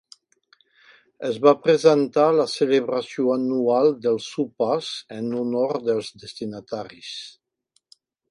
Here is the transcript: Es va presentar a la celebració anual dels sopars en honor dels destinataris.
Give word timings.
Es 1.27 1.35
va 1.43 1.51
presentar 1.65 2.23
a 2.29 2.37
la 2.37 2.45
celebració 2.53 3.35
anual 3.35 3.93
dels 4.07 4.31
sopars 4.37 4.89
en 5.19 5.29
honor 5.41 5.79
dels 5.91 6.11
destinataris. 6.25 7.13